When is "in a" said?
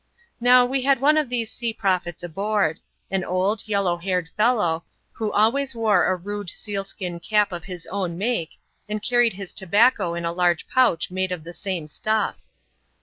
10.15-10.31